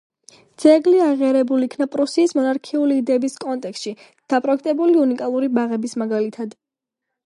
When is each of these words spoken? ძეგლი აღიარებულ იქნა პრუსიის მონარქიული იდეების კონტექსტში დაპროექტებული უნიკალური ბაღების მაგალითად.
ძეგლი 0.61 0.93
აღიარებულ 1.07 1.65
იქნა 1.65 1.87
პრუსიის 1.97 2.33
მონარქიული 2.39 2.99
იდეების 3.03 3.37
კონტექსტში 3.47 3.95
დაპროექტებული 4.35 5.01
უნიკალური 5.07 5.55
ბაღების 5.61 5.99
მაგალითად. 6.05 6.63